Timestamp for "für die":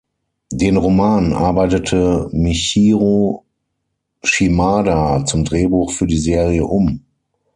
5.91-6.17